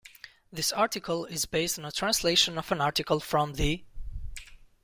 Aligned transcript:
"This 0.51 0.71
article 0.73 1.25
is 1.25 1.45
based 1.45 1.77
on 1.77 1.85
a 1.85 1.91
translation 1.91 2.57
of 2.57 2.71
an 2.71 2.81
article 2.81 3.19
from 3.19 3.53
the" 3.53 3.83